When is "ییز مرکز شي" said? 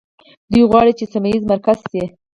1.31-2.03